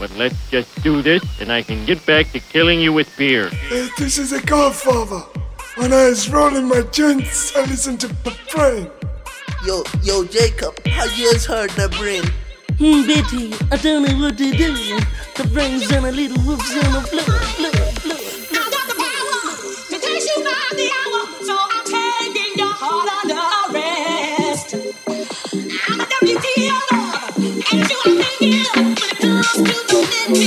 [0.00, 3.48] But let's just do this and I can get back to killing you with beer.
[3.70, 5.20] Uh, this is a godfather.
[5.76, 8.90] When I was rolling my joints, I listened to the brain.
[9.66, 12.24] Yo, yo, Jacob, how you just heard the brain?
[12.78, 14.72] Hmm, Betty, I don't know what to do.
[15.36, 17.26] The brains and a little whoops and a blood,
[17.58, 17.79] blood,
[30.30, 30.38] Love,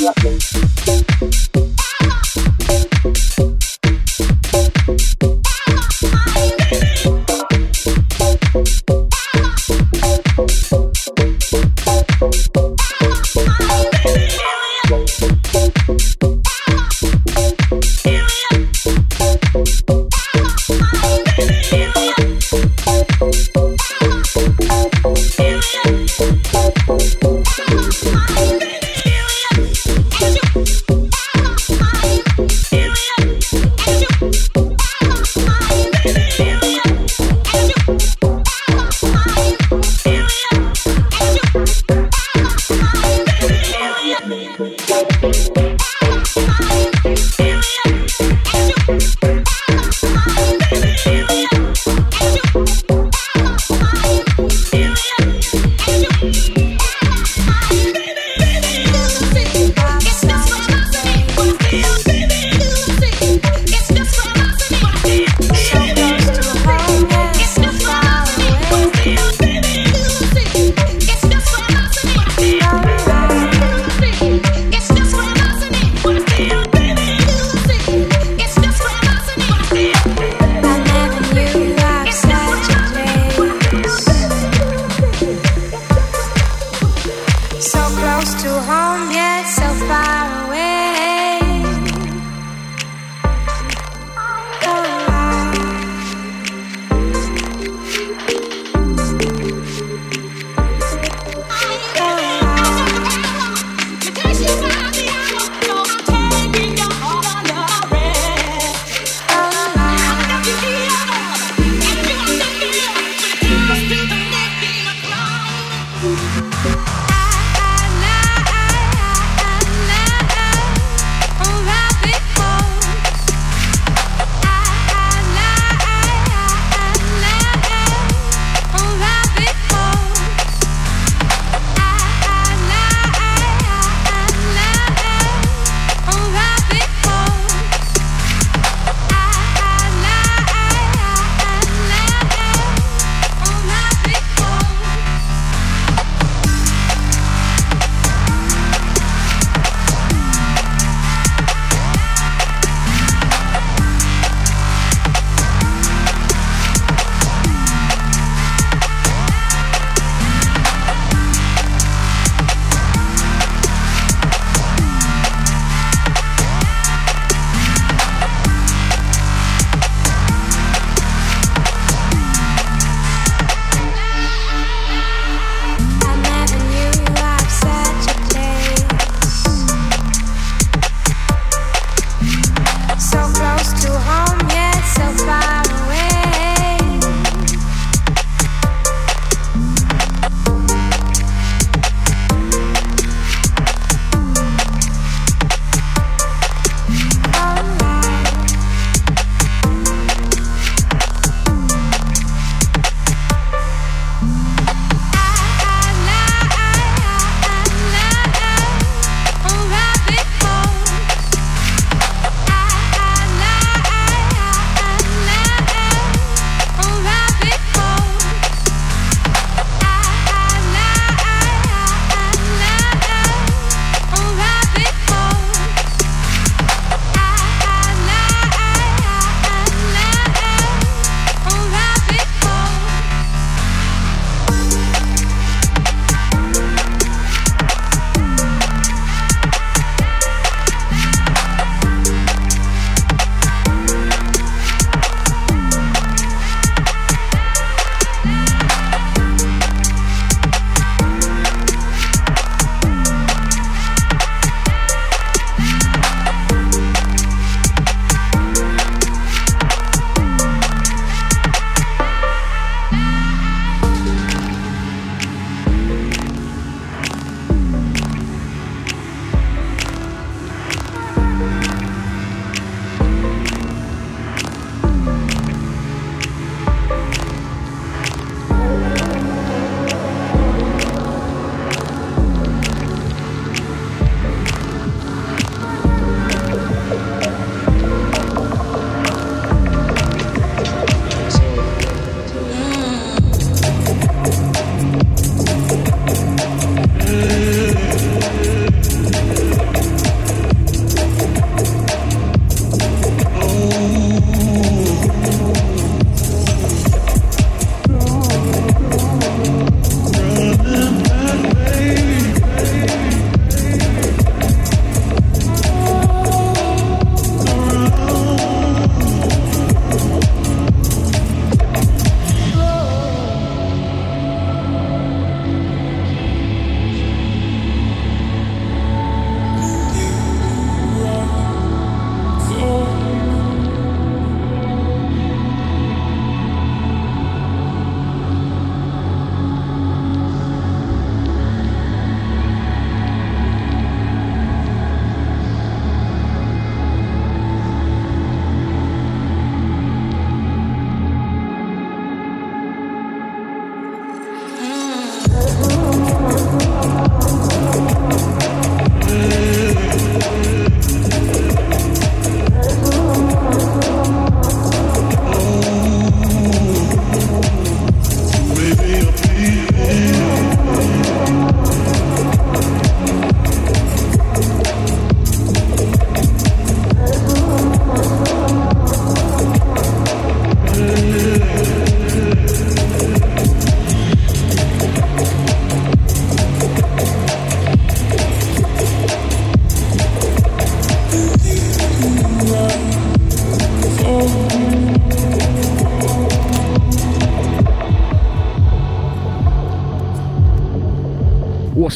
[0.00, 0.47] love, love.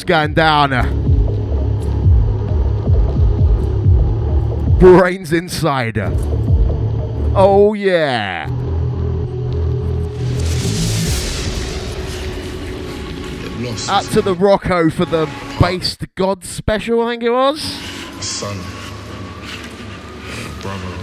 [0.03, 0.71] What's going down?
[4.77, 5.97] Brainz inside.
[7.33, 8.49] Oh yeah.
[13.87, 15.29] Out to the Rocco for the
[15.61, 17.61] Based God special, I think it was.
[17.61, 18.57] Son.
[20.61, 20.97] Brother.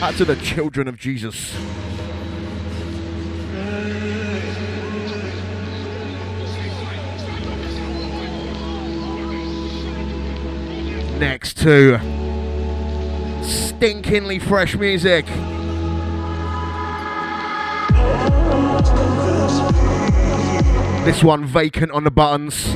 [0.00, 1.54] Out to the children of Jesus.
[11.20, 11.98] Next to
[13.42, 15.26] stinkingly fresh music.
[21.04, 22.72] This one vacant on the buttons.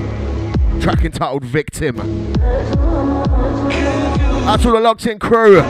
[0.83, 1.97] Track entitled Victim.
[4.45, 5.63] That's all the locked in crew.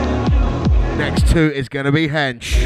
[0.97, 2.65] Next two is gonna be Hench.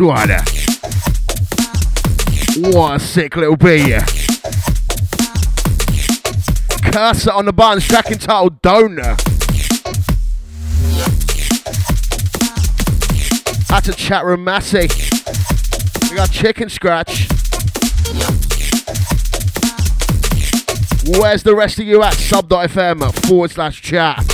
[0.00, 0.30] One.
[2.72, 4.00] What a sick little beat.
[6.92, 9.16] Cursor on the buttons, track entitled Donor.
[13.68, 14.88] That's a chat room Massey.
[16.10, 17.28] We got Chicken Scratch.
[21.18, 22.14] Where's the rest of you at?
[22.14, 24.31] Sub.fm forward slash chat.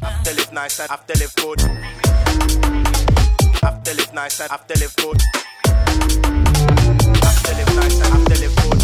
[0.00, 1.97] Have to live nice and I have to live good.
[3.88, 5.22] To live nice and have to live good.
[7.24, 8.82] Have to live nice and have to live good.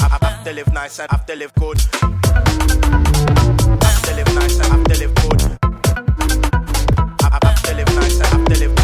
[0.00, 1.80] Have have to live nice and have to live good.
[3.82, 5.40] Have to live nice and have to live good.
[7.20, 8.75] Have have to live nice and have to live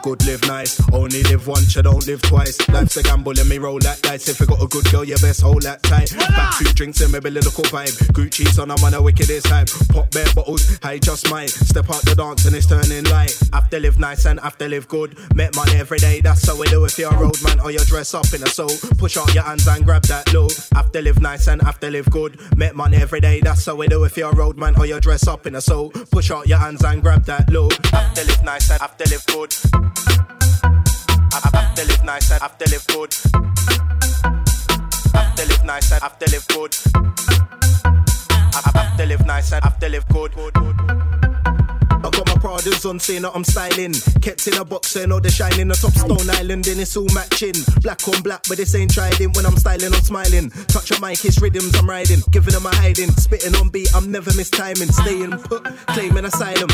[0.00, 0.80] Live good, live nice.
[0.94, 2.56] Only live once, you don't live twice.
[2.70, 4.30] Life's a gamble, let me roll that dice.
[4.30, 6.10] If you got a good girl, you best hold that tight.
[6.16, 7.92] Back two drinks and maybe a little cool vibe.
[8.14, 9.68] Gucci's on, I'm on a wickedest hype.
[9.90, 11.50] Pop bare bottles, I just might.
[11.50, 13.38] Step out the dance and it's turning light.
[13.52, 15.18] Have to live nice and have to live good.
[15.34, 16.82] Make money every day, that's how we do.
[16.86, 19.44] If you're a road man or you dress up in a soul, push out your
[19.44, 20.48] hands and grab that low.
[20.72, 22.40] Have to live nice and have to live good.
[22.56, 24.04] Make money every day, that's how we do.
[24.04, 26.58] If you're a road man or you dress up in a soul, push out your
[26.58, 27.68] hands and grab that low.
[27.92, 29.89] Have to live nice and have to live good.
[31.32, 33.14] Have have to live nice and have to live good.
[35.14, 36.74] Have to live nice and have to live good.
[38.54, 40.32] Have have to live nice and have to live good.
[42.02, 43.92] I got my Pradas on, saying that I'm styling.
[44.22, 45.68] Kept in a box, saying oh, all the shining.
[45.68, 47.52] The top Stone Island, and it's all matching.
[47.82, 49.36] Black on black, but this ain't trident.
[49.36, 50.48] When I'm styling, I'm smiling.
[50.68, 52.20] Touch a mic, it's rhythms I'm riding.
[52.30, 53.10] Giving them a hiding.
[53.12, 54.90] Spitting on beat, I'm never mistiming.
[54.90, 56.70] Staying put, claiming asylum.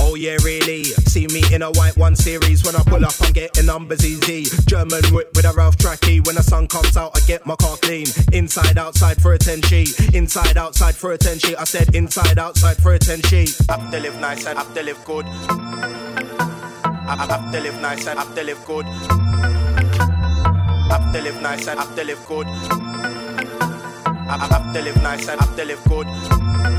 [0.00, 0.84] Oh yeah, really?
[0.84, 2.64] See me in a white one series.
[2.64, 4.44] When I pull up, I'm getting numbers easy.
[4.66, 6.24] German whip with a Ralph Tracky.
[6.24, 8.06] When the sun comes out, I get my car clean.
[8.32, 10.14] Inside, outside for a 10 sheet.
[10.14, 11.56] Inside, outside for a 10 sheet.
[11.58, 13.56] I said inside, outside for a 10 sheet.
[13.68, 15.24] Have to live nice and have to live good.
[17.08, 18.86] Have to live nice and have to live good.
[20.88, 22.46] Have to live nice and have to live good.
[24.28, 26.77] Have to live nice and have to live good.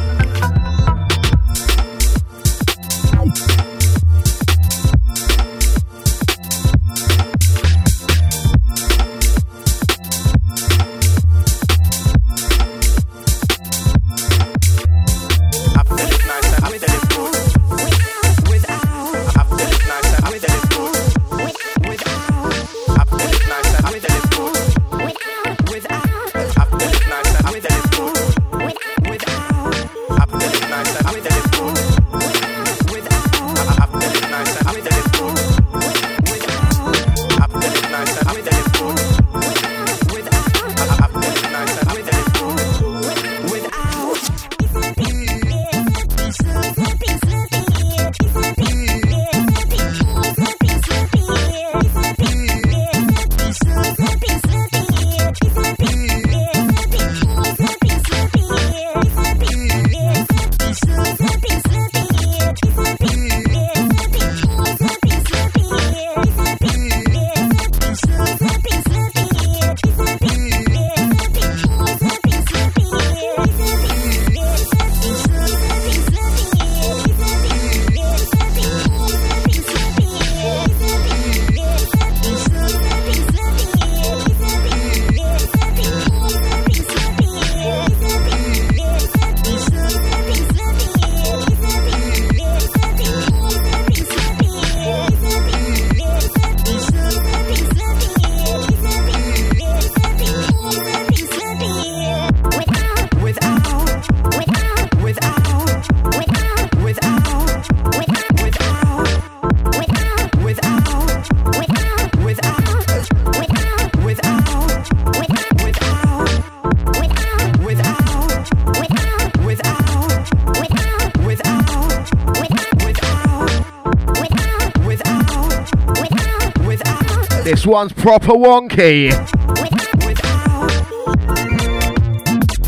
[127.70, 129.12] One's proper wonky.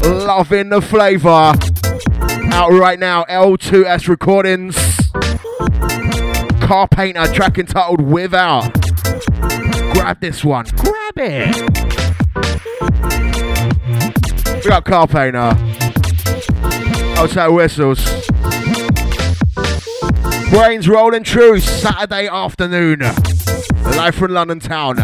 [0.04, 1.54] Loving the flavour.
[2.54, 4.76] Out right now, L2S Recordings.
[6.62, 8.72] Car Painter track entitled Without.
[9.94, 10.66] Grab this one.
[10.76, 11.56] Grab it.
[14.64, 15.58] We got Car Painter.
[17.18, 17.98] Outside whistles.
[20.52, 23.02] Brainz rolling true Saturday afternoon.
[24.02, 24.98] Live from London town.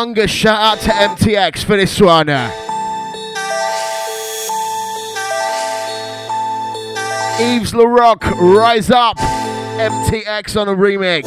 [0.00, 2.28] shout out to MTX for this one.
[7.38, 11.24] Yves Larock, Rise Up, MTX on a remix.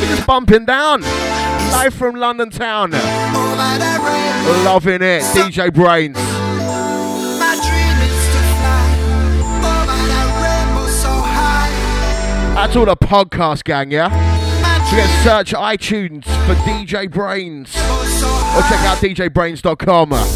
[0.00, 1.02] We're just bumping down.
[1.02, 2.90] Live from London town.
[4.64, 5.22] Loving it.
[5.22, 6.25] DJ Brainz.
[12.66, 12.72] High.
[12.72, 14.08] That's all the podcast gang, yeah?
[14.90, 17.68] So can search iTunes for DJ Brainz.
[18.56, 20.35] Or check out djbrains.com.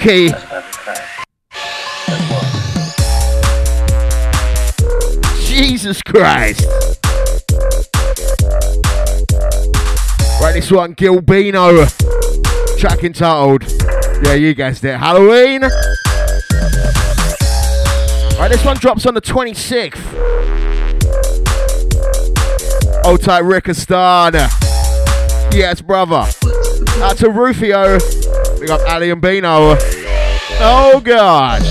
[0.00, 0.28] Spooky.
[5.46, 6.64] Jesus Christ.
[10.40, 11.86] Right, this one, Gilbino.
[12.78, 13.64] Track entitled.
[14.24, 14.96] Yeah, you guessed it.
[14.96, 15.62] Halloween.
[18.38, 19.98] Right, this one drops on the 26th.
[23.04, 24.32] Old type Rickistan.
[25.52, 26.26] Yes, brother.
[27.02, 27.98] Out to Rufio.
[28.60, 29.74] We got Ali and Bino.
[30.60, 31.62] Oh, God.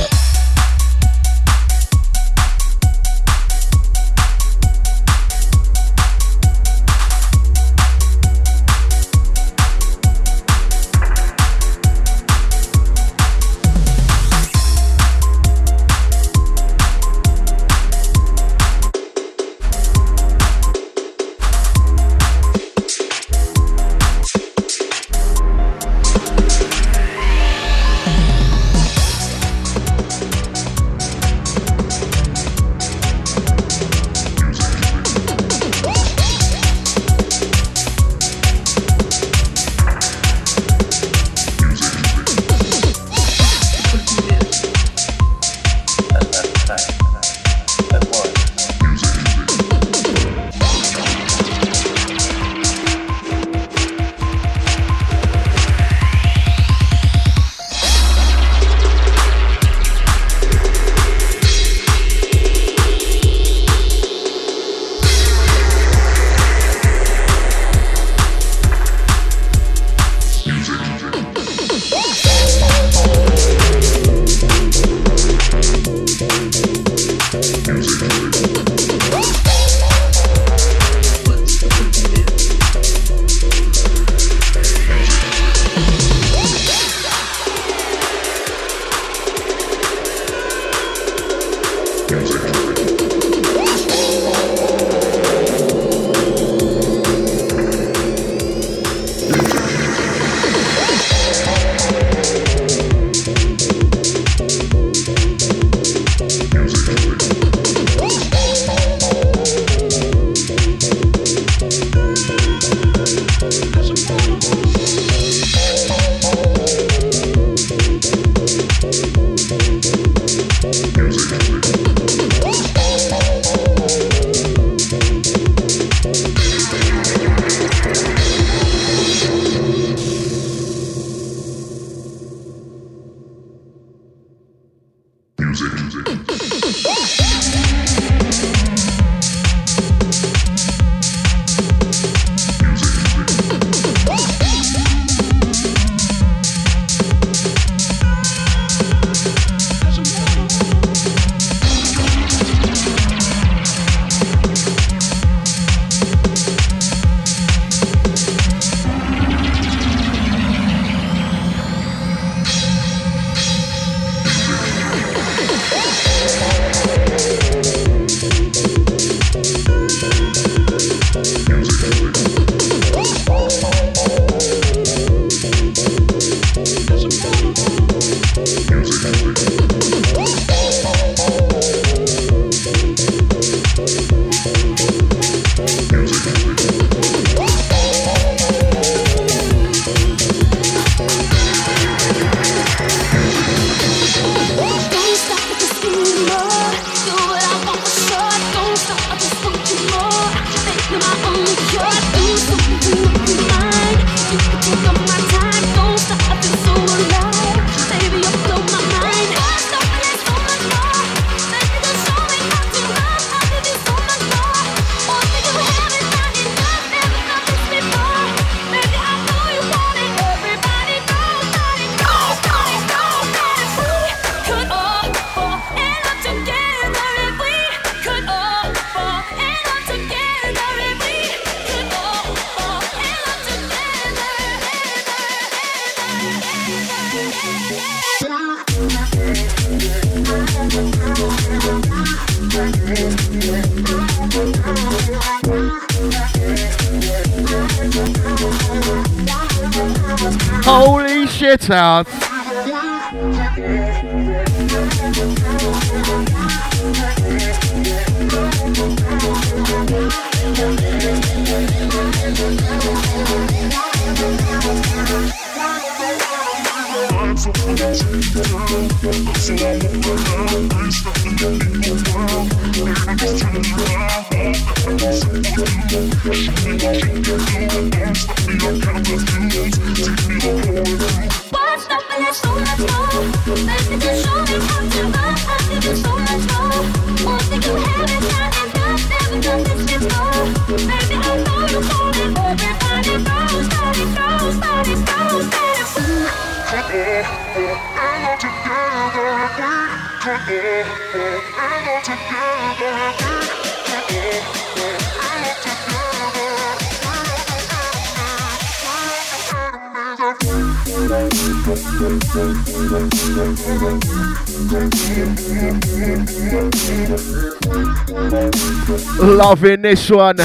[319.50, 320.38] loving this one.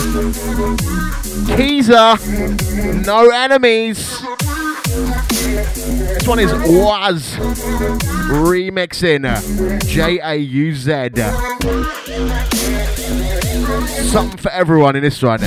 [1.59, 2.17] Teaser,
[3.05, 4.23] no enemies.
[5.85, 7.37] This one is Waz
[8.31, 9.27] remixing
[9.87, 11.11] J A U Z.
[14.09, 15.41] Something for everyone in this one.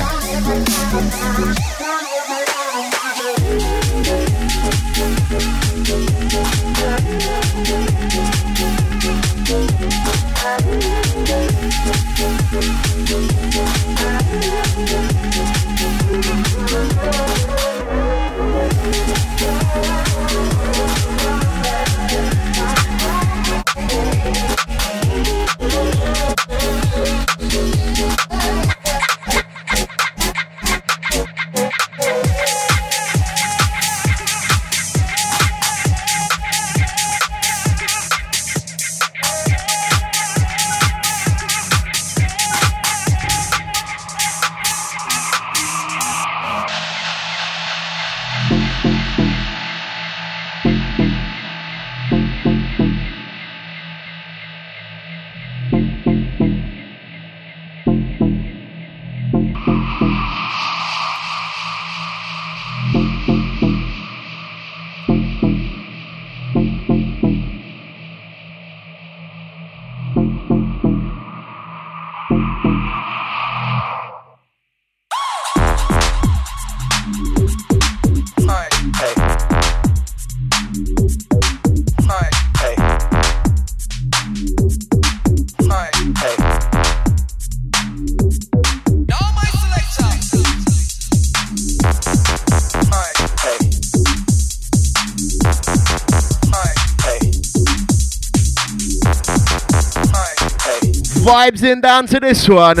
[101.58, 102.76] Vibes in down to this one.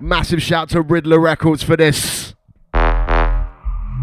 [0.00, 2.34] Massive shout to Riddler Records for this.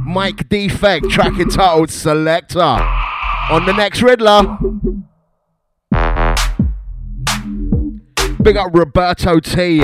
[0.05, 2.59] Mike Defect, track entitled Selector.
[2.59, 4.57] On the next Riddler.
[8.41, 9.83] Big up Roberto T,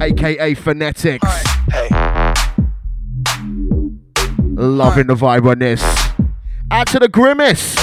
[0.00, 1.26] aka Phonetics.
[4.52, 6.09] Loving the vibe on this.
[6.72, 7.74] Out to the Grimace.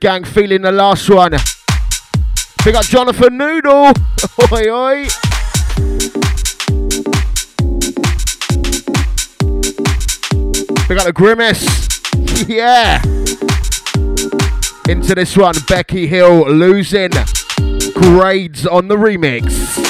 [0.00, 1.32] Gang feeling the last one.
[2.64, 3.92] We got Jonathan Noodle.
[4.52, 5.08] Oi, oi.
[10.88, 11.88] Big up the Grimace.
[12.48, 13.02] Yeah.
[14.88, 17.10] Into this one, Becky Hill losing
[17.94, 19.87] grades on the remix.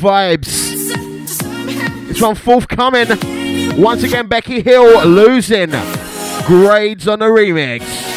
[0.00, 0.90] vibes.
[2.10, 3.08] It's from forthcoming.
[3.80, 5.70] Once again, Becky Hill losing.
[6.46, 8.10] Grades on the remix.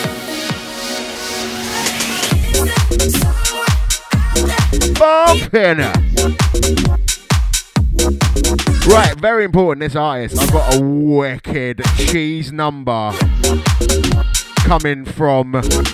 [5.04, 5.80] bumping.
[8.88, 10.40] Right, very important this artist.
[10.40, 13.12] I've got a wicked cheese number
[14.60, 15.52] coming from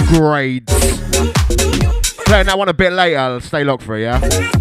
[0.08, 0.74] Grades.
[2.26, 3.18] Playing that one a bit later.
[3.18, 4.59] I'll stay locked for it, yeah?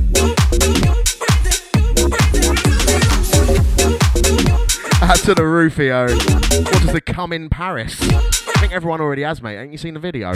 [5.09, 6.09] Out to the Rufio.
[6.09, 7.97] What does the come in Paris?
[8.03, 9.59] I think everyone already has, mate.
[9.59, 10.35] Ain't you seen the video?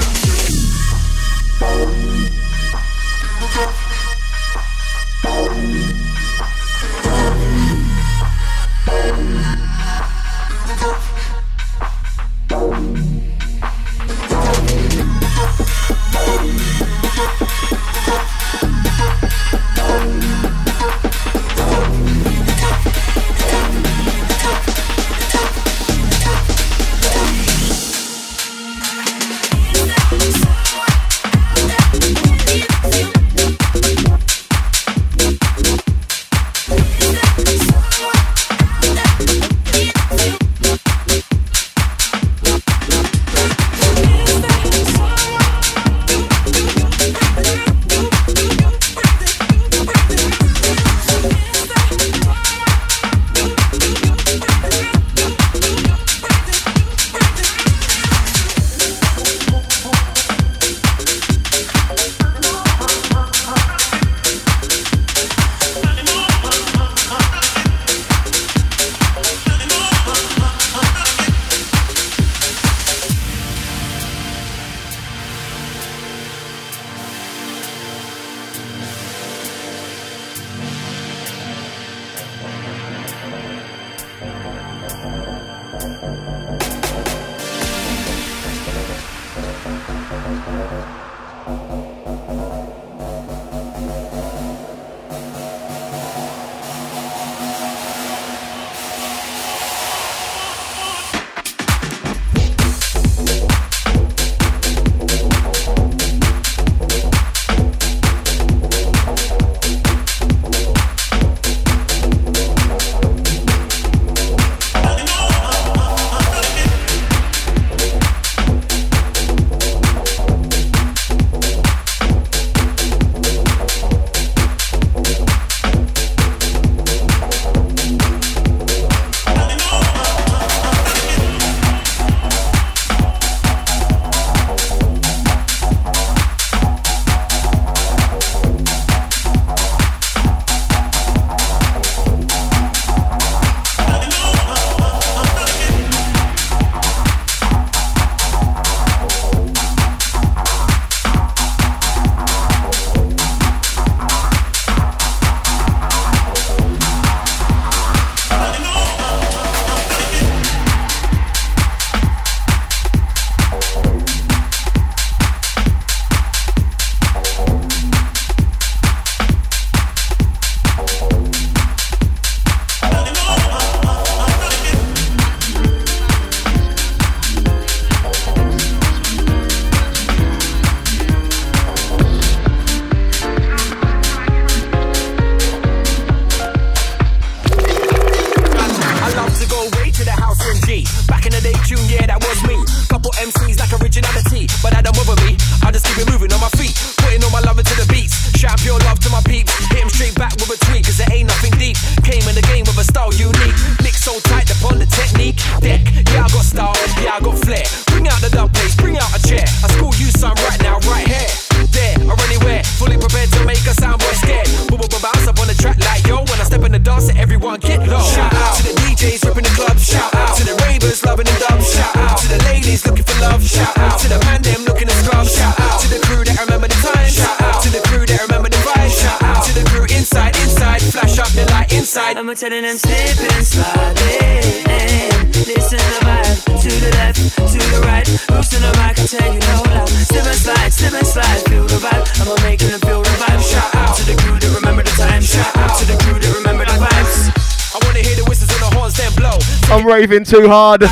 [250.13, 250.83] breathing too hard.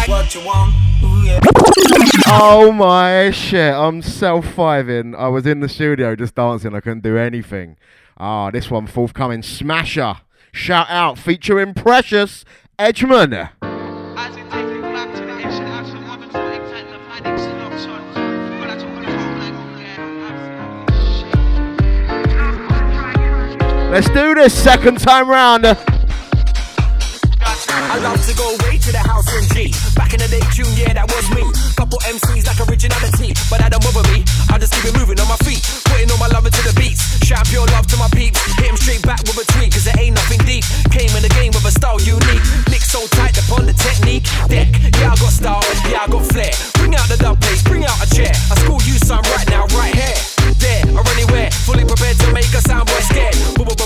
[2.27, 5.14] Oh my shit, I'm self fiving.
[5.14, 7.77] I was in the studio just dancing, I couldn't do anything.
[8.16, 10.14] Ah, oh, this one forthcoming Smasher.
[10.53, 12.47] Shout out featuring Precious
[12.79, 13.51] Edgman.
[23.91, 25.66] Let's do this second time round.
[28.91, 29.70] To the house and G.
[29.95, 31.47] Back in the day, tune, yeah, that was me.
[31.78, 34.26] Couple MCs like originality, but that don't bother me.
[34.51, 36.99] I just keep it moving on my feet, putting all my love into the beats.
[37.22, 40.18] Shout pure love to my peeps, hit straight back with a tweet, cause it ain't
[40.18, 40.66] nothing deep.
[40.91, 44.26] Came in the game with a style unique, lick so tight upon the technique.
[44.51, 44.66] Deck,
[44.99, 46.51] yeah, I got style, yeah, I got flair.
[46.74, 48.34] Bring out the dub bass, bring out a chair.
[48.51, 50.18] I school you some right now, right here.
[50.59, 53.38] There or anywhere, fully prepared to make a sound boy scared.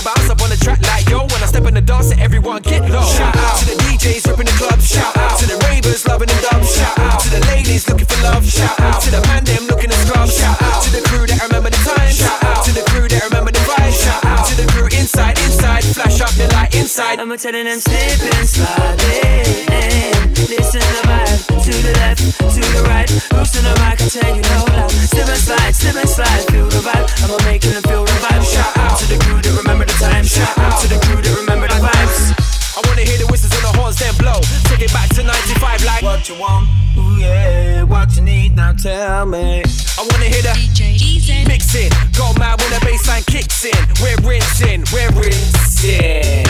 [0.05, 1.25] Bounce up on the track like yo.
[1.25, 3.01] When I step in the dance, everyone get low.
[3.17, 4.79] Shout out to the DJs ripping the club.
[4.81, 6.61] Shout out to the ravers loving the dub.
[6.61, 8.45] Shout out to the ladies looking for love.
[8.45, 10.29] Shout out to the man them looking to scrub.
[10.29, 12.13] Shout out to the crew that remember the time.
[12.13, 13.93] Shout out to the crew that remember the vibe.
[13.97, 15.81] Shout out to the crew inside, inside.
[15.81, 17.17] Flash up the light inside.
[17.17, 20.29] I'ma telling them slip and slide in.
[20.53, 23.09] Listen to the vibe, to the left, to the right.
[23.09, 23.97] Who's in the mic?
[23.97, 24.93] I tell you no lie.
[25.09, 27.09] Slip and slide, slip and slide, feel the vibe.
[27.25, 28.45] I'ma make them feel the vibe.
[28.45, 30.29] Shout out to the crew that remember the time.
[30.29, 32.34] Shout out to the crew that remember the vibes.
[32.95, 34.39] I wanna hear the whistles and the horns then blow.
[34.71, 36.63] Take it back to 95 like What you want?
[36.95, 38.71] Ooh yeah, what you need now?
[38.71, 39.67] Tell me.
[39.67, 41.91] I wanna hear the DJ mixing.
[42.15, 43.75] Go mad when the bassline kicks in.
[43.99, 46.47] We're rinsing, we're rinsing.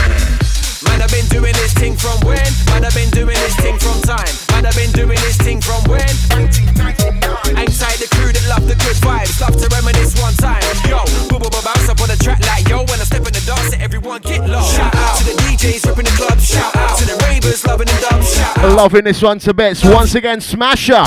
[0.86, 2.46] Man, I've been doing this thing from when?
[2.70, 4.30] Man, I've been doing this thing from time.
[4.54, 6.06] Man, I've been doing this thing from when?
[6.30, 7.58] 1999.
[7.58, 10.62] Inside the crew that love the good vibes, love to reminisce one time.
[10.86, 12.86] Yo, boo boo boo bounce up on the track like yo.
[12.86, 14.62] When I step in the dance, everyone get low.
[14.62, 14.95] Shout
[16.46, 18.24] Shout out to the ravers loving the dub.
[18.24, 18.76] Shout out.
[18.76, 19.84] Loving this one to bits.
[19.84, 21.04] Once again, Smasher.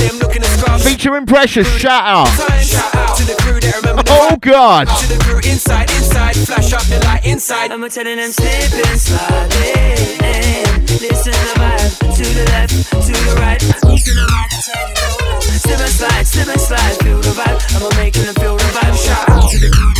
[0.82, 1.68] Featuring Precious.
[1.78, 2.26] Shout out.
[2.62, 4.88] Shout out to the crew that remember Oh, God.
[4.88, 7.70] To the crew inside, inside, flash up the light inside.
[7.72, 10.82] I'ma telling them slip and slide in.
[10.98, 13.62] Listen to the vibe, to the left, to the right.
[13.62, 14.50] Who's in the mic?
[14.50, 15.58] I tell you no lie.
[15.58, 17.58] Slip and slide, slip and slide, feel the vibe.
[17.76, 18.96] I'ma make them feel the vibe.
[18.98, 19.97] Shout out to the crew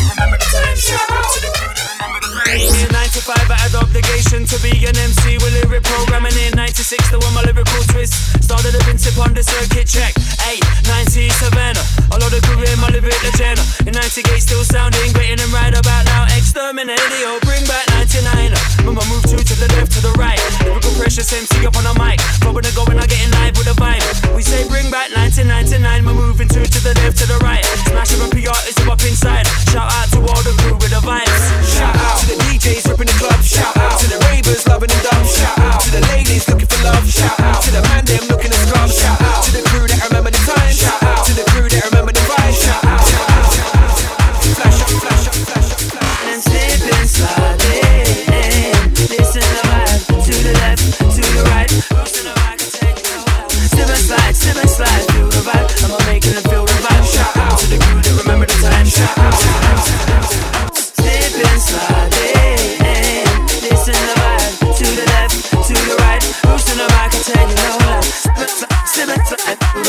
[3.19, 6.39] In 95, I had obligation to be an MC with lyric programming.
[6.47, 8.14] In 96, the one my lyrical twist
[8.47, 10.14] started a princip on the circuit check.
[10.47, 11.27] 8, 90,
[12.09, 12.16] Savannah.
[12.16, 13.62] A lot of crew in my lyric agenda.
[13.86, 16.24] In 98, still sounding great and right about now.
[16.36, 18.52] Exterminate the old, bring back 99.
[18.84, 20.40] Mama move two to the left, to the right.
[20.64, 22.20] Lyrical precious MC up on the mic.
[22.42, 24.02] Forward and going, I getting live with a vibe.
[24.34, 26.04] We say bring back 1999.
[26.04, 27.64] We're moving two to the left, to the right.
[27.88, 29.46] Smash up and PR is up inside.
[29.72, 31.42] Shout out to all the crew with the vibes.
[31.76, 33.40] Shout out to the DJs ripping the club.
[33.44, 35.22] Shout out to the ravers loving the dub.
[35.26, 37.04] Shout out to the ladies looking for love.
[37.04, 38.88] Shout out to the man them looking to scrub.
[38.90, 40.38] Shout out to the crew that remember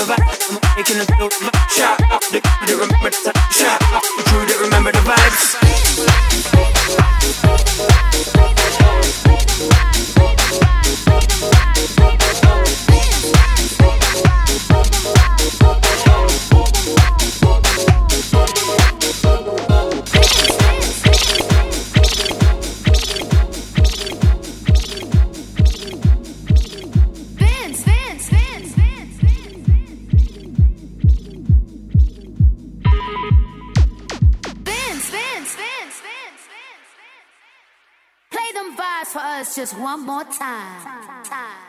[0.09, 1.69] them feel the vibe.
[1.69, 3.51] Shout out the crew that remember the time.
[3.51, 5.68] Shout out the crew that remember the vibes.
[39.59, 40.79] Just one more time.
[41.25, 41.68] You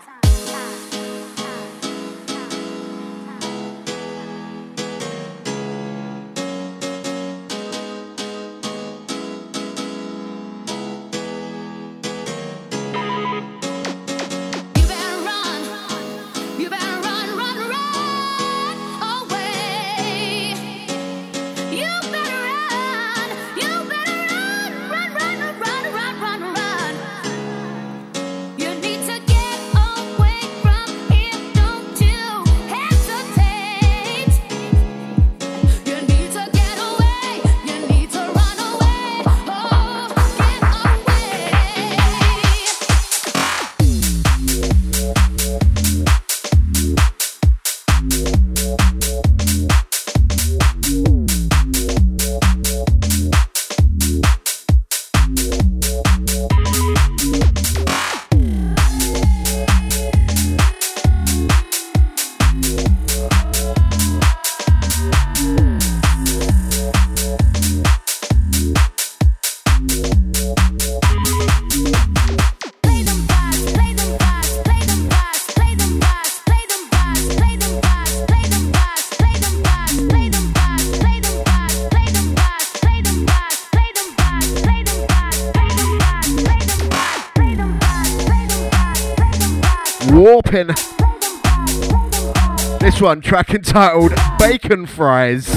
[93.01, 95.49] One, track entitled Bacon Fries.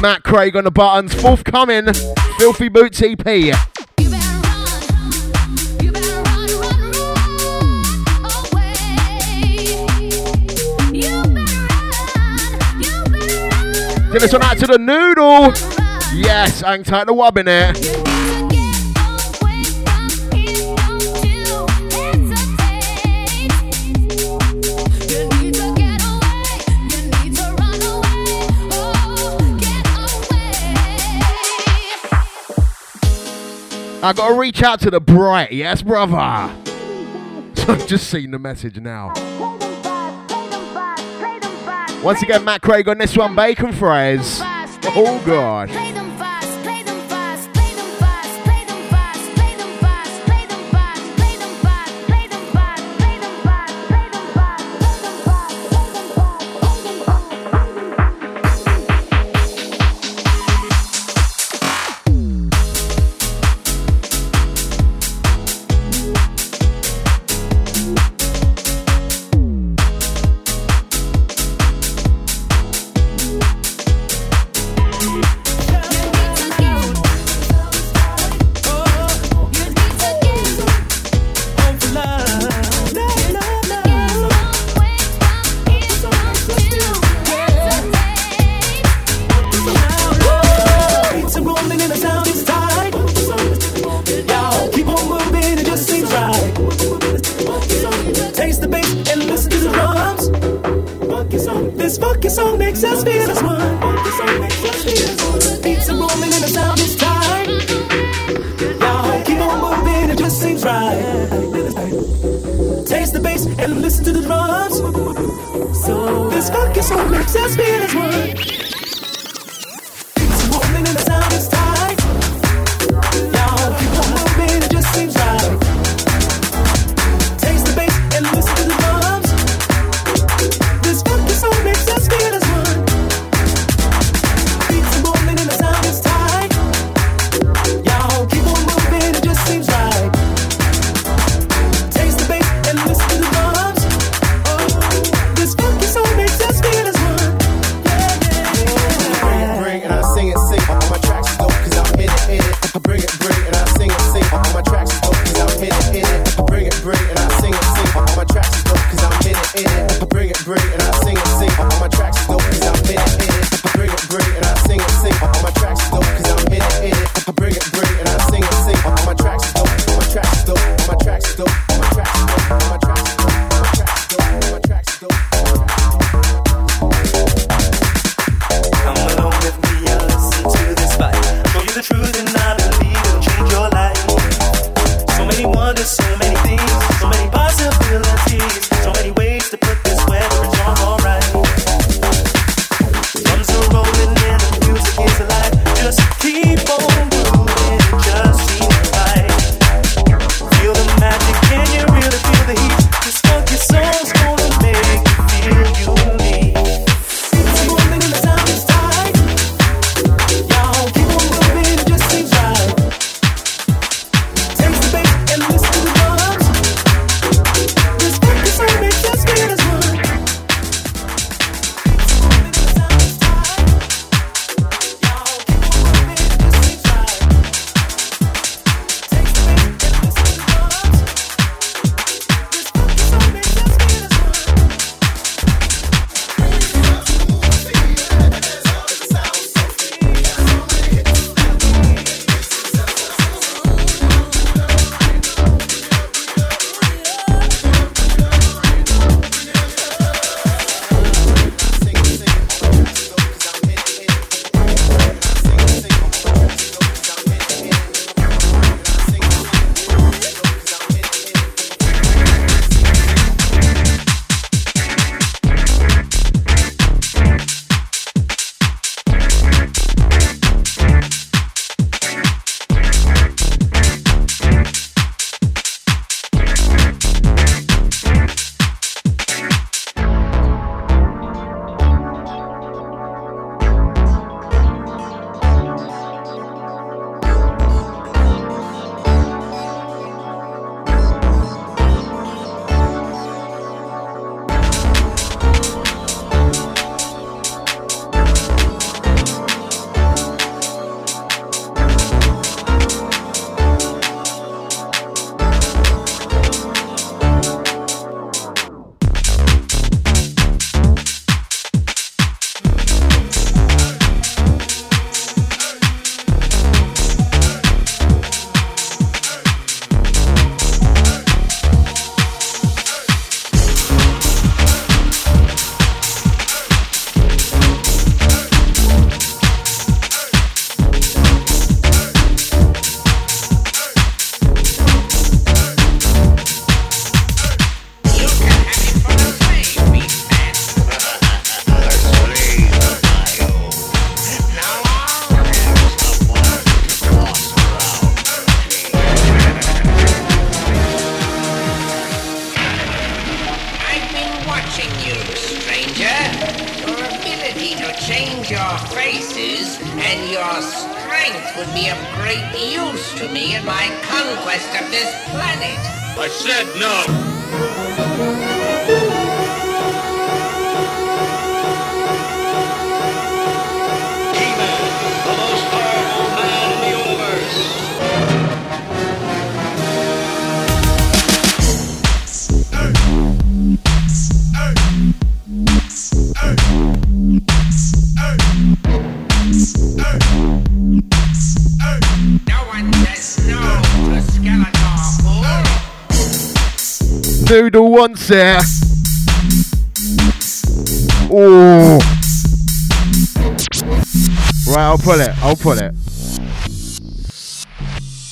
[0.00, 1.92] Matt Craig on the buttons, forthcoming,
[2.38, 3.18] Filthy Boots EP.
[3.18, 3.56] Give
[14.20, 15.52] this one out to the noodle.
[16.14, 18.39] Yes, hang tight the wub in it.
[34.02, 36.56] I gotta reach out to the bright, yes, brother.
[37.54, 39.12] So I've just seen the message now.
[42.02, 44.38] Once again, Matt Craig on this one, bacon fries.
[44.42, 45.99] Oh gosh.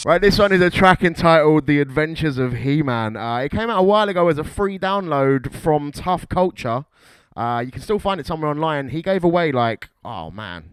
[0.09, 3.15] Right, this one is a track entitled The Adventures of He Man.
[3.15, 6.87] Uh, it came out a while ago as a free download from Tough Culture.
[7.37, 8.89] Uh, you can still find it somewhere online.
[8.89, 10.71] He gave away, like, oh man,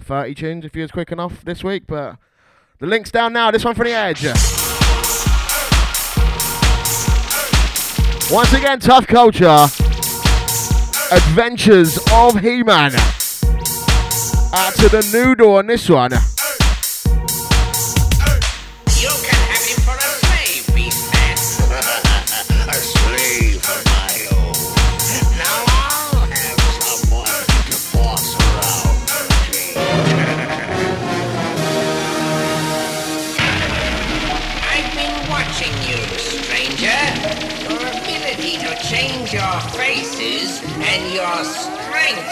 [0.00, 2.18] 30 tunes if he was quick enough this week, but
[2.78, 3.50] the link's down now.
[3.50, 4.22] This one for the edge.
[8.30, 9.66] Once again, Tough Culture.
[11.10, 12.94] Adventures of He Man.
[14.52, 16.12] Out to the noodle on this one.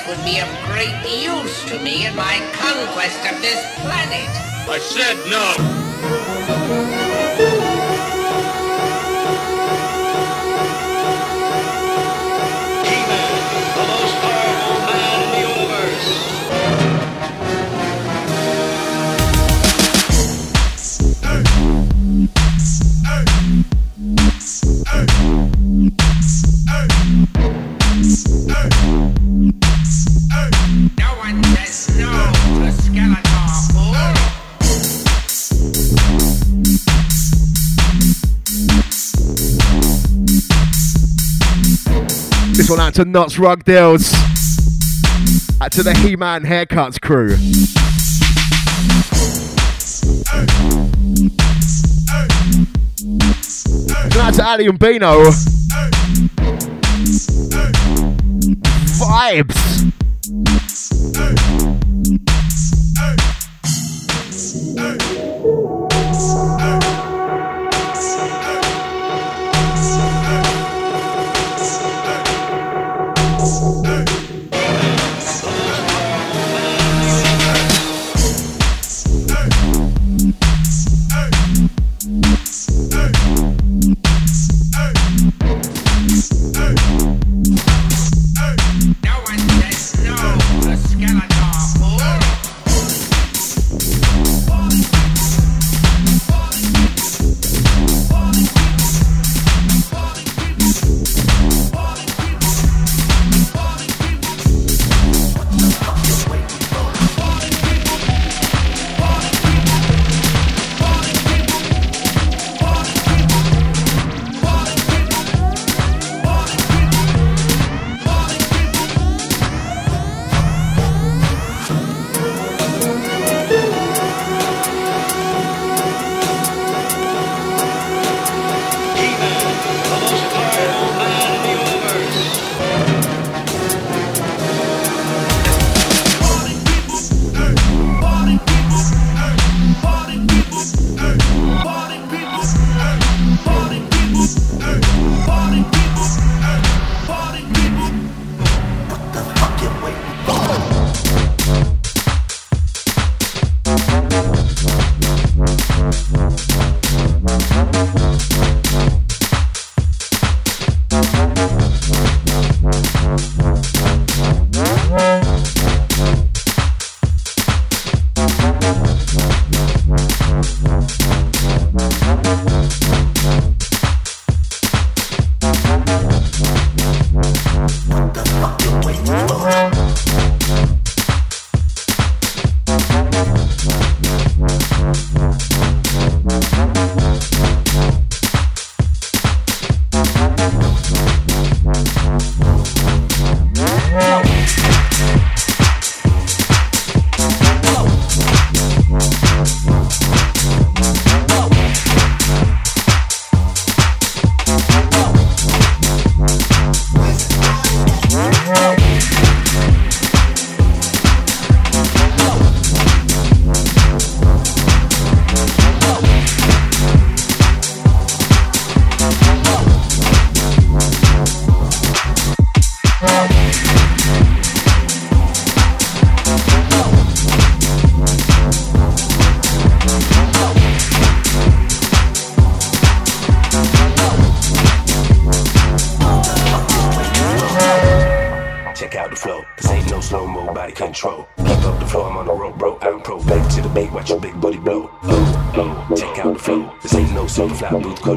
[0.08, 4.28] Would be of great use to me in my conquest of this planet.
[4.68, 5.54] I said no.
[42.92, 44.12] Out to Nuts Rug Deals.
[45.62, 47.36] Out to the He Man Haircuts crew.
[54.10, 55.30] Shout out to Ali and Bino.
[59.00, 59.92] Vibes.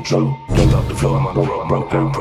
[0.06, 0.38] control.
[0.56, 1.16] King of the flow.
[1.16, 2.12] I'm on the road, broke down,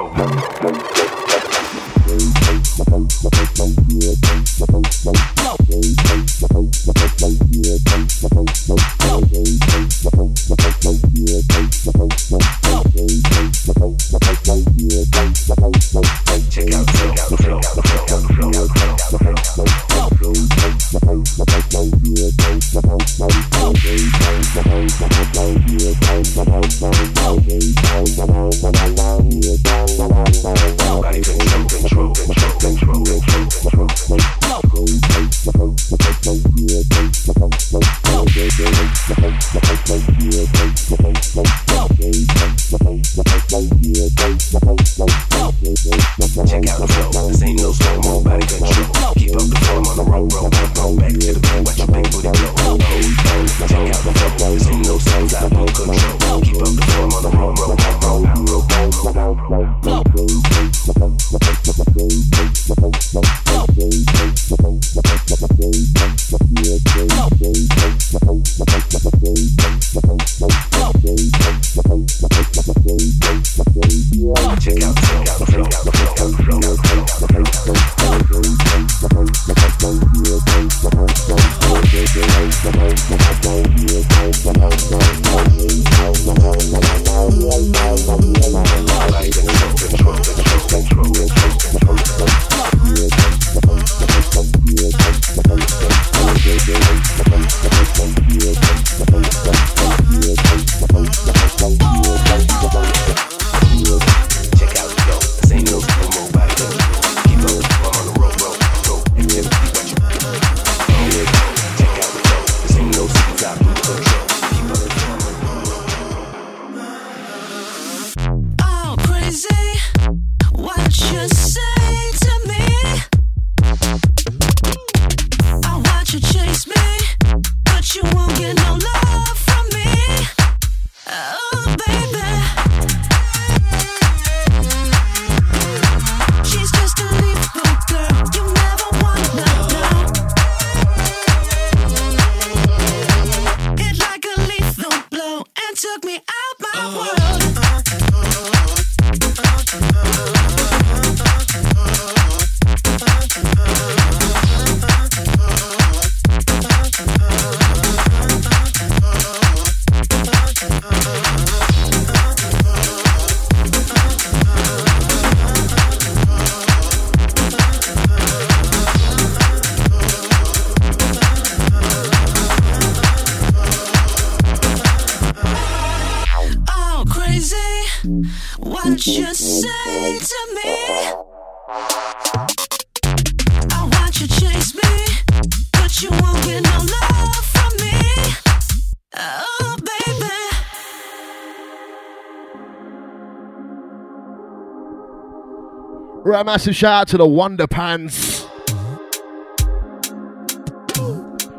[196.27, 198.47] Right, massive shout out to the Wonder Pants.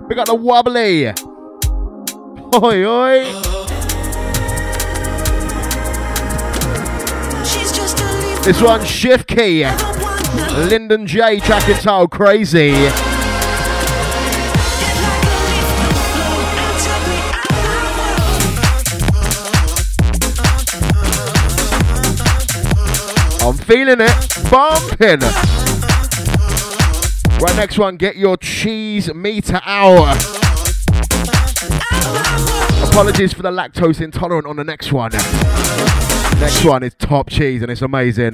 [0.07, 1.09] We got the wobbly.
[2.55, 3.25] Oi, oi.
[8.41, 9.65] This one, Shift Key.
[10.67, 12.71] Lyndon J, track it's all crazy.
[23.65, 25.21] feeling it, bumping.
[27.41, 30.15] Right, next one, get your cheese meter out.
[32.87, 35.11] Apologies for the lactose intolerant on the next one.
[36.39, 38.33] Next one is top cheese and it's amazing.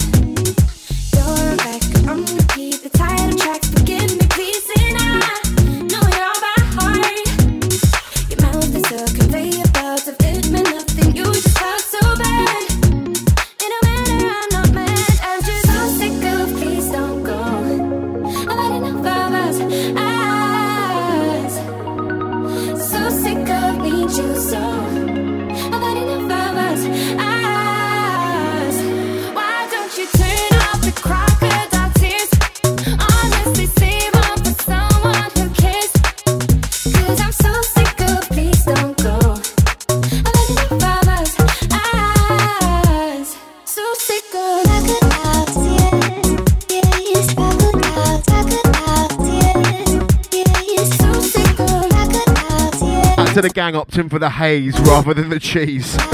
[53.41, 55.97] the gang opting for the haze rather than the cheese.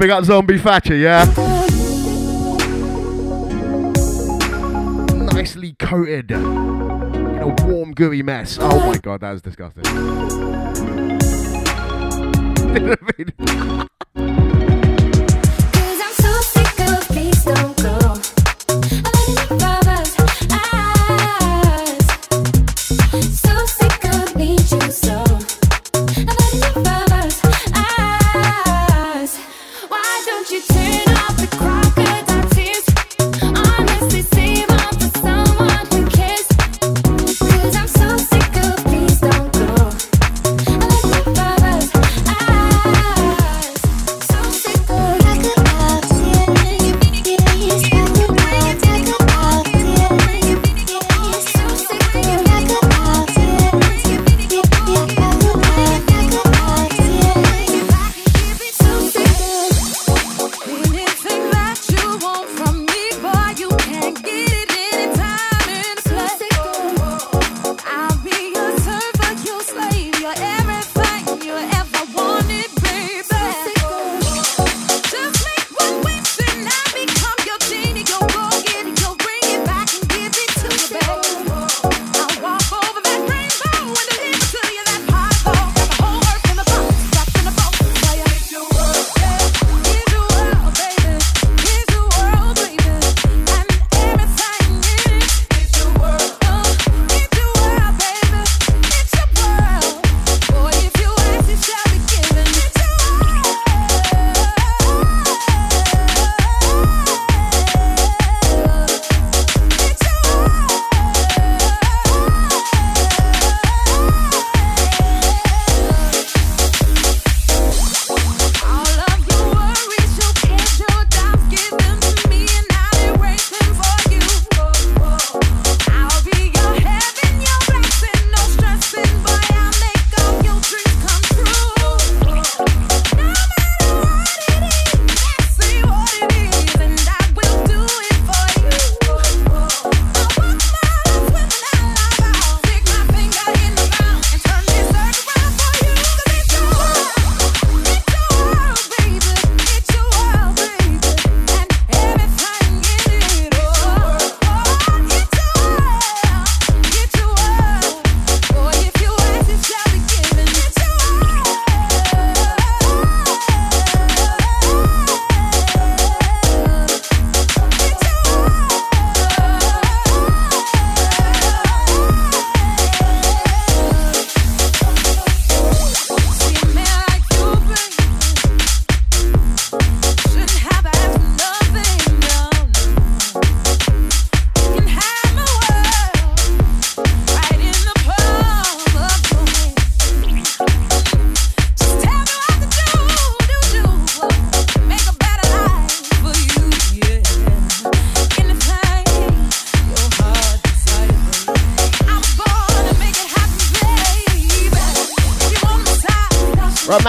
[0.00, 1.24] We got Zombie Thatcher, yeah?
[5.32, 8.58] Nicely coated in a warm, gooey mess.
[8.60, 9.84] Oh my god, that was disgusting.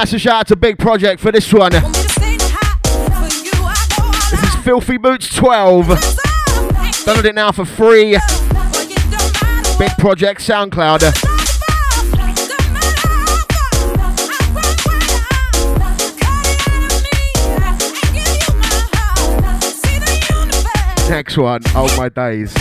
[0.06, 1.72] massive shout out to Big Project for this one.
[1.72, 1.84] This
[4.44, 5.88] is Filthy Boots 12.
[7.06, 8.12] Done it now for free.
[9.80, 11.02] Big Project SoundCloud.
[21.10, 21.62] next one.
[21.74, 22.54] Oh my days.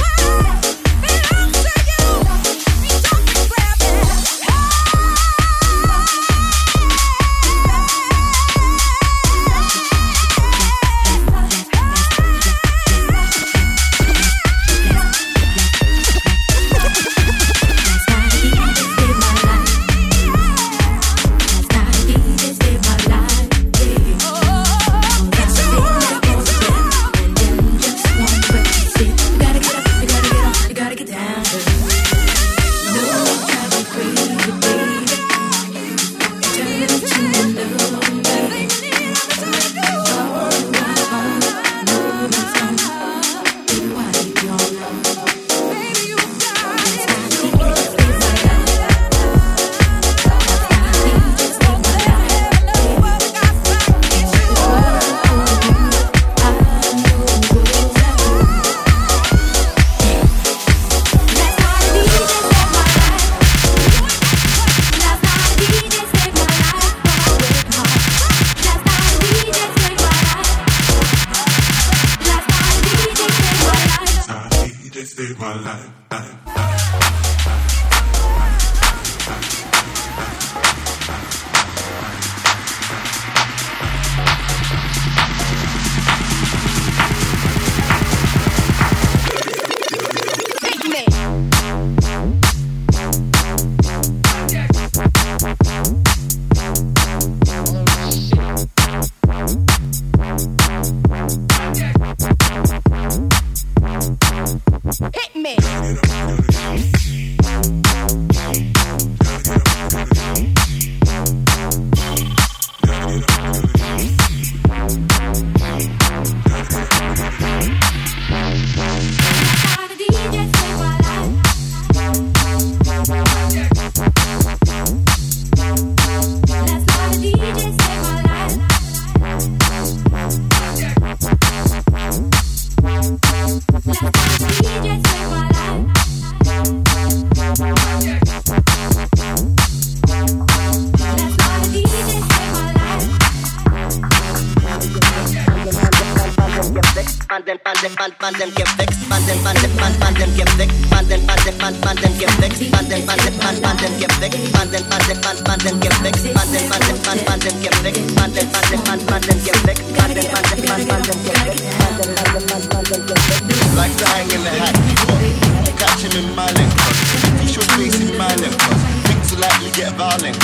[169.85, 170.39] Get violent,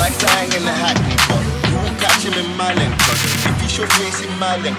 [0.00, 3.60] like to hang in the hackney hat, you won't catch him in my link, if
[3.60, 4.78] he should face in my link,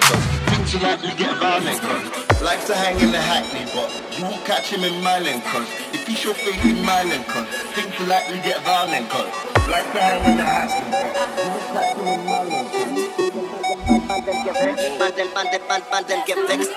[0.49, 1.77] things will likely get violent,
[2.41, 5.43] like to hang in the hackney, but you won't catch him in my link,
[5.93, 7.27] if he should face in my link,
[7.77, 9.05] things will likely get violent,
[9.69, 12.71] like to hang in the hackney, but you won't catch him in my link,
[14.97, 16.73] Banden, banden, band, banden, get fixed.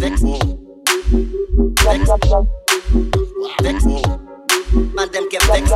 [0.00, 0.24] Fixed.
[3.62, 4.29] Fixed.
[4.72, 5.72] Man, them get vexed.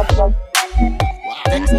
[1.46, 1.74] Vexed.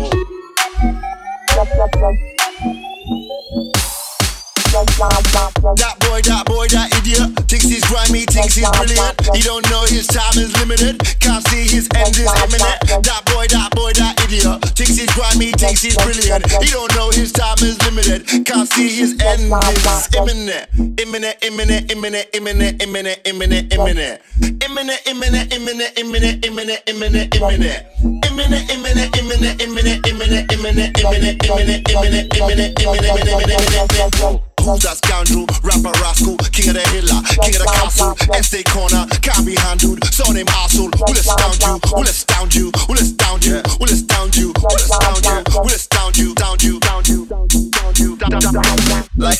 [4.75, 9.15] That boy, that boy, that idiot thinks he's grimy, thinks he's brilliant.
[9.31, 12.83] He don't know his time is limited, can't see his end is imminent.
[13.07, 16.43] That boy, that boy, that idiot thinks he's grimy, thinks he's brilliant.
[16.59, 20.67] He don't know his time is limited, can't see his end is imminent.
[20.99, 24.21] Imminent, imminent, imminent, imminent, imminent, imminent, imminent.
[24.59, 27.79] Imminent, imminent, imminent, imminent, imminent, imminent, imminent.
[28.27, 34.44] Imminent, imminent, imminent, imminent, imminent, imminent, imminent, imminent, imminent, imminent, imminent, imminent, imminent.
[34.61, 35.45] Who's that scoundrel?
[35.61, 38.13] Rapper rascal, king of the hiller, king of the castle.
[38.33, 40.03] Estate corner, can't be handled.
[40.13, 44.53] So name arsehole, will astound you, will astound you, will astound you, will astound you,
[44.55, 47.74] will astound you, will astound you, down you, down you, down you,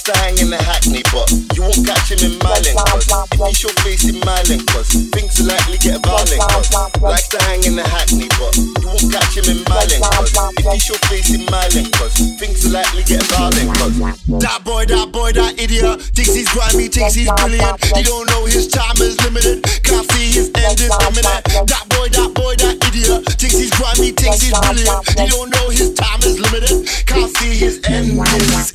[0.05, 1.25] to hang in the hackney, but
[1.57, 5.41] you won't catch him in my if he show face in my link, cause things
[5.41, 6.69] likely get violent, cause
[7.01, 10.77] likes to hang in the hackney, but you won't catch him in my if he
[10.77, 13.97] show face in my link, cause things likely get violent, cause
[14.37, 17.81] that boy, that boy, that idiot thinks he's grimy, thinks he's brilliant.
[17.97, 21.41] He don't know his time is limited, can't see his end is imminent.
[21.65, 25.01] That boy, that boy, that idiot thinks he's grimy, thinks he's brilliant.
[25.17, 28.74] He don't know his time is limited, can't see his end is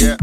[0.00, 0.16] Yeah.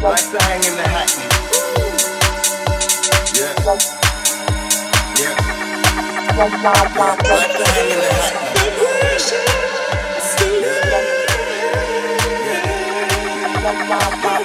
[0.00, 0.62] Like to hang
[7.90, 8.47] in the
[13.88, 14.37] Man,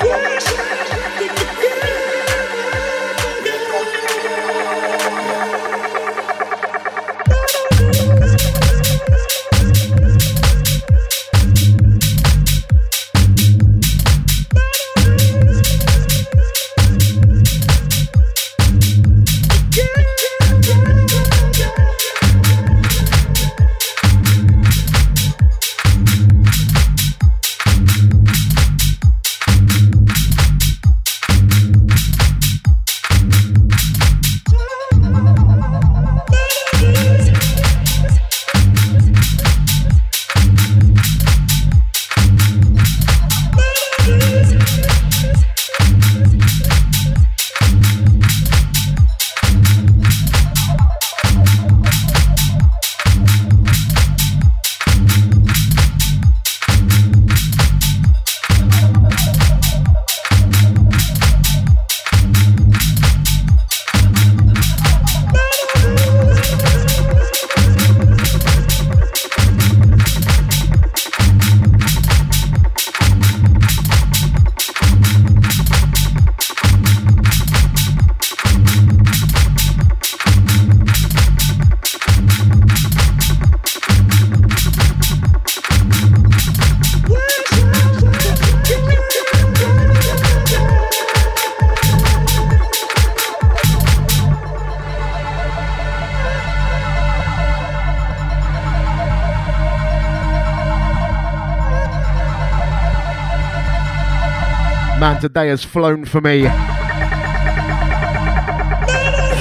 [105.44, 106.44] today has flown for me.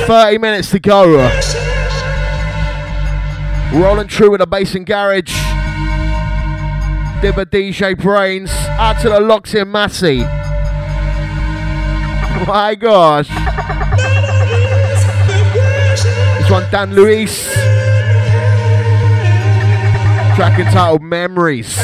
[0.07, 1.05] 30 minutes to go.
[3.73, 5.33] Rolling true with the bass and garage.
[7.23, 8.51] Dibba DJ Brainz.
[8.79, 10.19] Out to the locks in Massey.
[12.47, 13.29] My gosh.
[16.39, 17.45] This one, Dan Luis.
[20.35, 21.77] Track entitled Memories.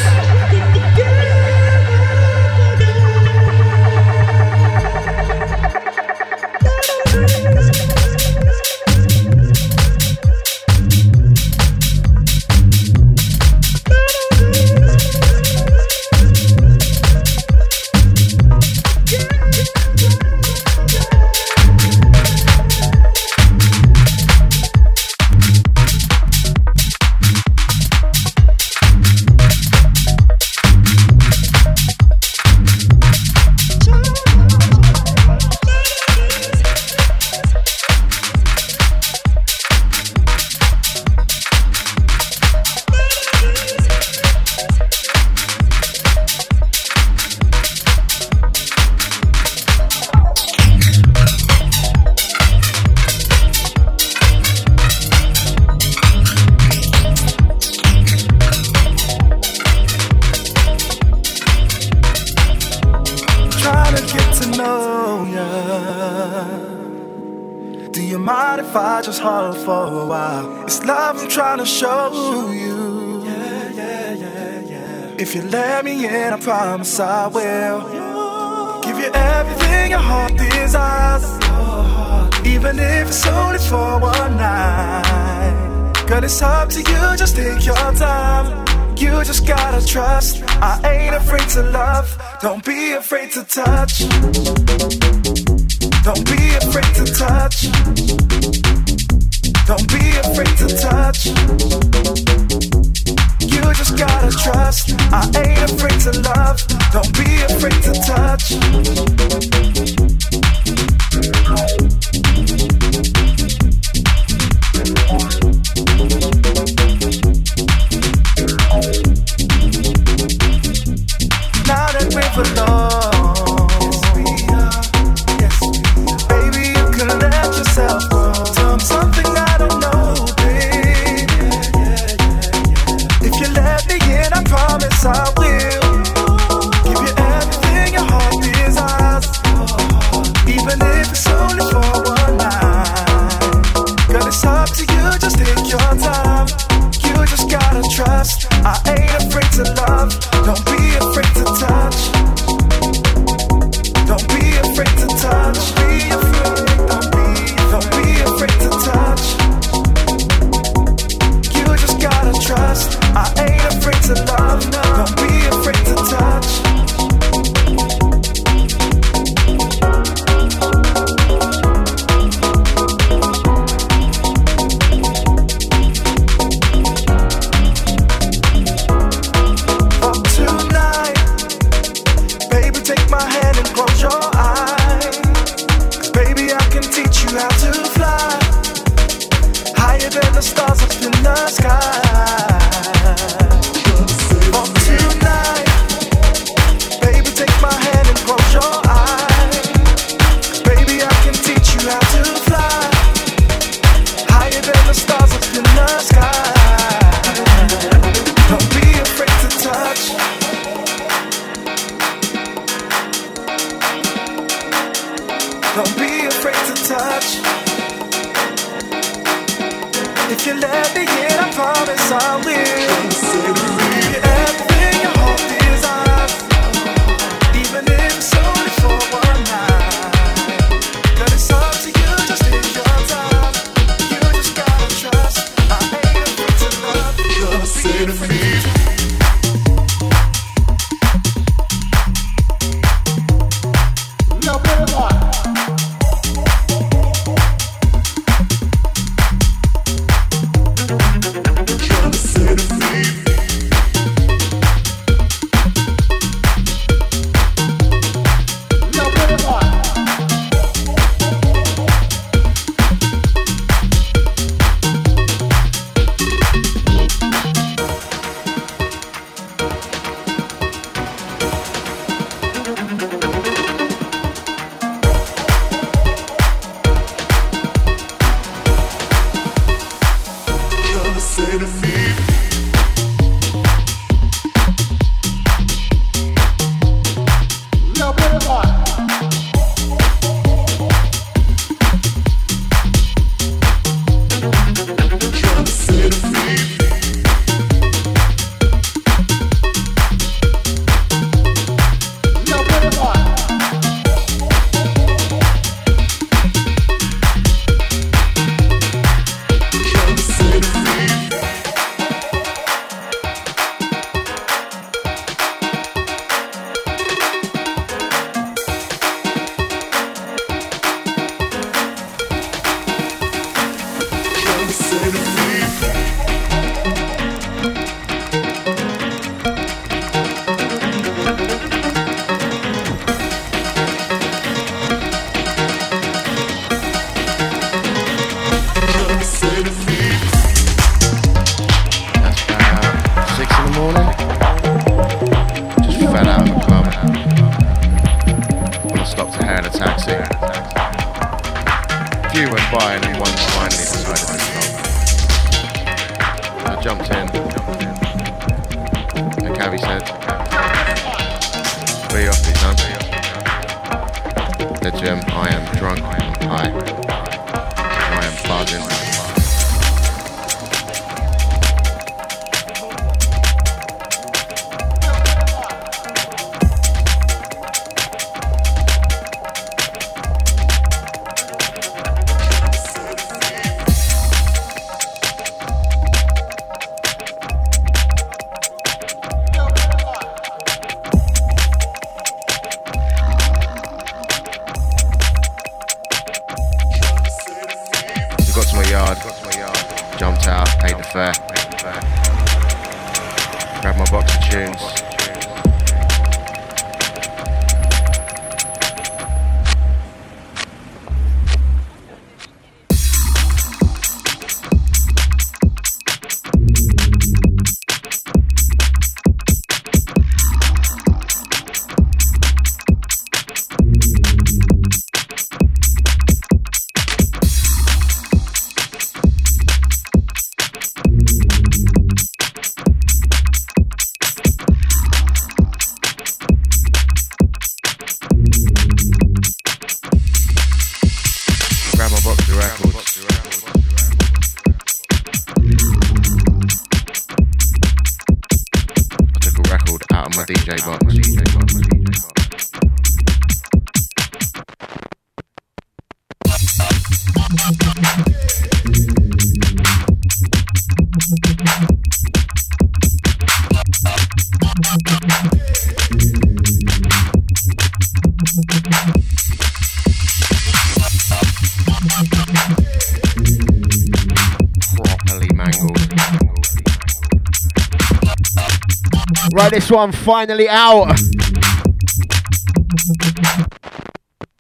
[479.91, 481.17] One finally out.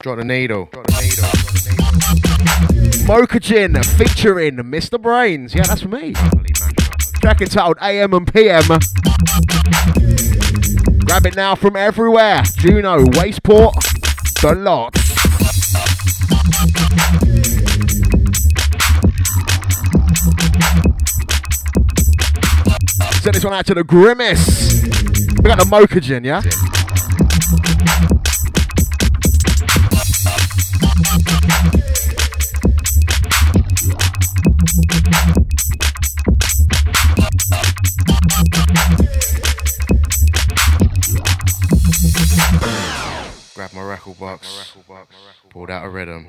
[0.01, 0.69] Drop the needle.
[3.07, 4.99] Mokajin featuring Mr.
[4.99, 5.55] Brainz.
[5.55, 6.15] Yeah, that's me.
[7.21, 8.65] Track entitled AM and PM.
[11.05, 12.43] Grab it now from everywhere.
[12.57, 13.75] Juno, Beatport,
[14.41, 14.97] the lot.
[23.23, 24.68] Send this one out to the Grimace.
[25.49, 26.43] We got the Mokajin, yeah?
[43.55, 44.77] Grab my record box.
[45.49, 46.29] Pulled out a rhythm.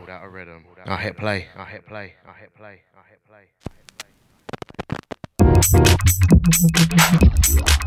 [0.86, 1.50] I hit play.
[1.58, 2.14] I hit play.
[2.26, 2.84] I hit play.
[2.96, 3.20] I hit
[7.60, 7.79] play.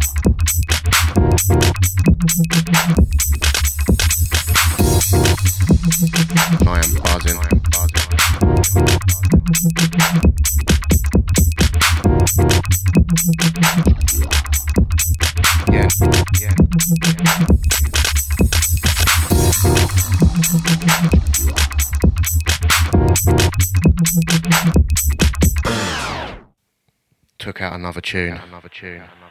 [27.93, 28.32] Another tune.
[28.32, 29.02] Another tune.
[29.02, 29.22] Another tune.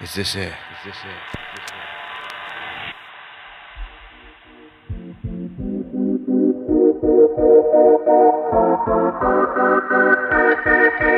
[0.00, 0.46] Is this it?
[0.46, 0.54] Is
[0.84, 1.38] this it?
[10.64, 11.17] Fucking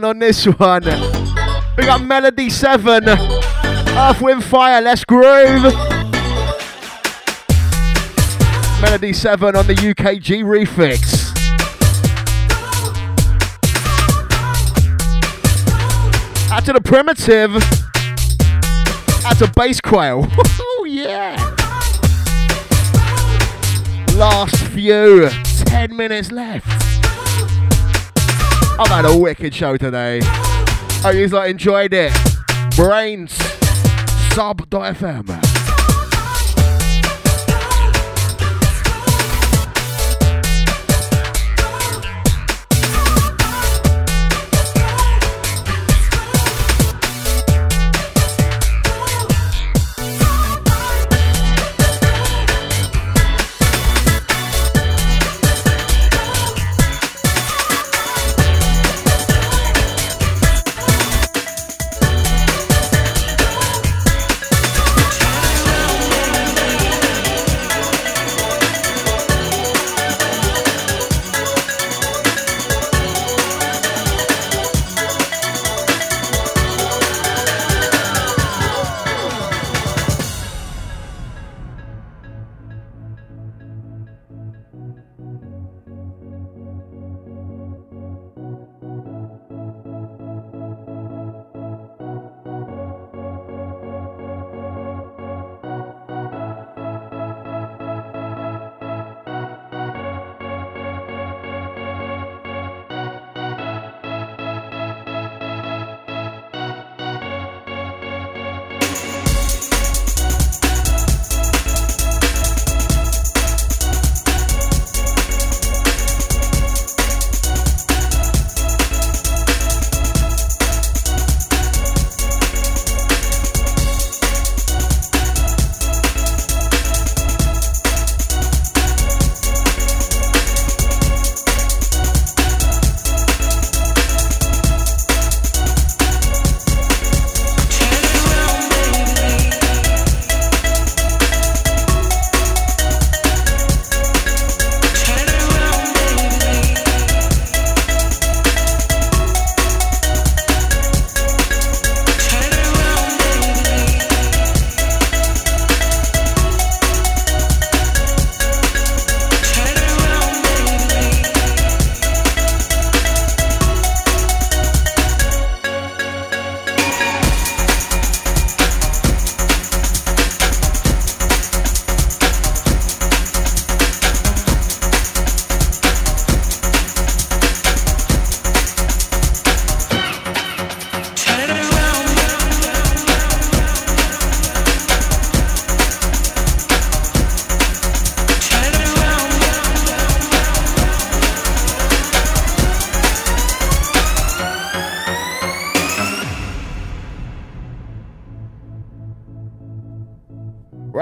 [0.00, 0.82] down on this one.
[1.76, 3.08] We got Melody 7.
[3.08, 5.62] Earth, Wind, Fire, let's groove.
[8.80, 11.30] Melody 7 on the UKG refix.
[16.50, 17.54] Out to the primitive.
[19.24, 20.26] Out to bass quail.
[20.60, 21.36] oh yeah.
[24.14, 25.28] Last few.
[25.66, 27.03] 10 minutes left.
[28.76, 30.20] I've had a wicked show today.
[30.24, 32.12] Hope you like enjoyed it.
[32.74, 33.30] Brainz
[34.34, 35.43] sub.fm.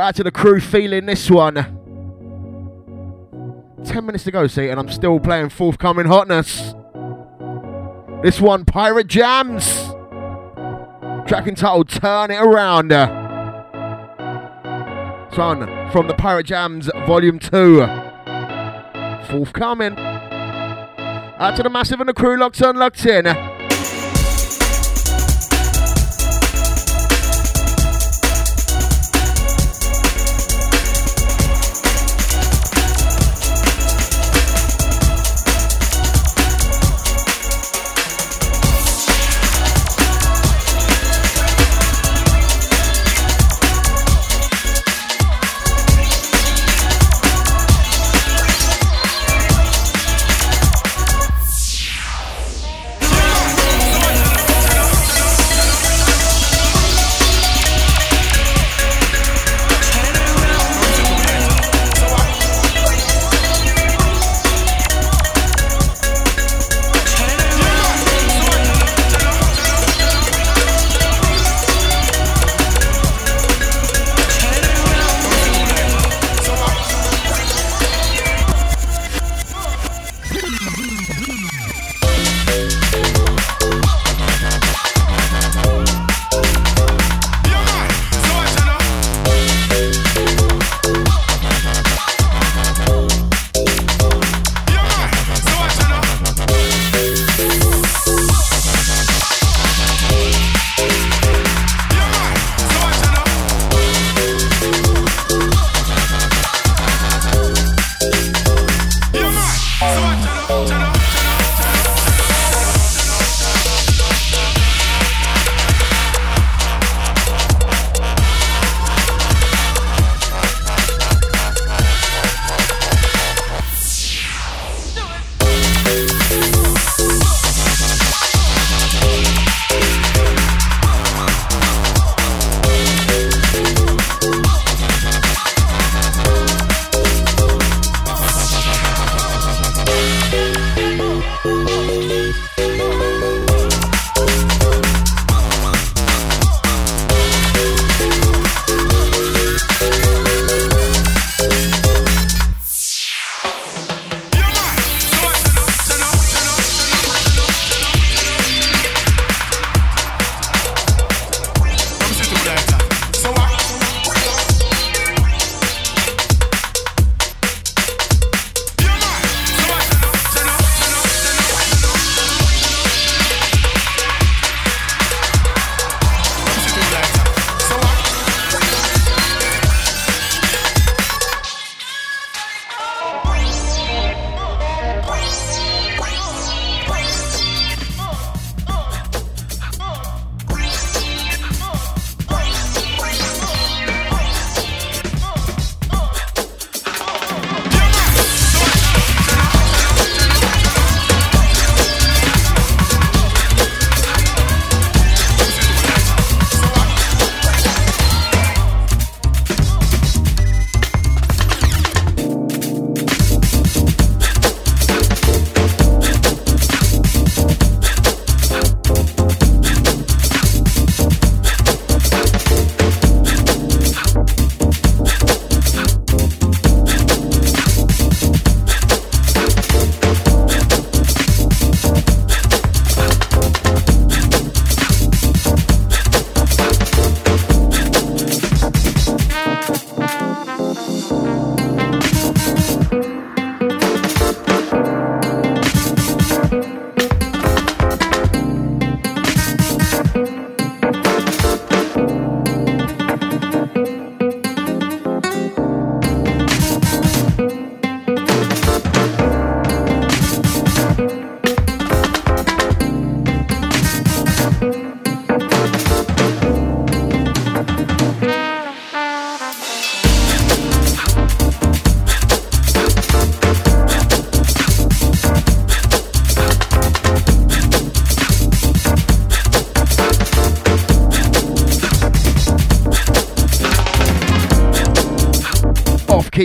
[0.02, 1.54] Right to the crew feeling this one.
[3.84, 6.74] 10 minutes to go, see, and I'm still playing forthcoming hotness.
[8.24, 9.64] This one, Pirate Jams.
[11.28, 12.88] Track entitled Turn It Around.
[15.28, 17.86] This one from the Pirate Jams Volume 2.
[19.30, 19.96] Forthcoming.
[19.96, 23.51] Out to the massive and the crew locked on, locked in.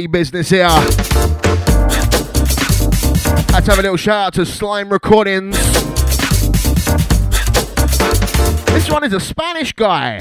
[0.06, 0.68] Business here.
[3.52, 5.58] Let's have a little shout out to Slime Recordings.
[8.68, 10.20] This one is a Spanish guy.